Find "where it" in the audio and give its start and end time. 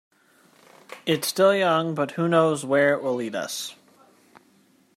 2.65-3.03